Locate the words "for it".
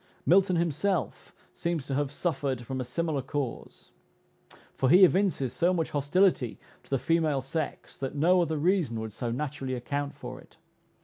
10.15-10.57